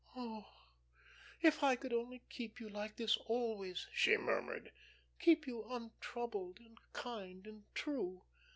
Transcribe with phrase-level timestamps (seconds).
[0.15, 0.47] "Oh,
[1.43, 4.71] if I could only keep you like this always," she murmured.
[5.19, 8.23] "Keep you untroubled, and kind, and true.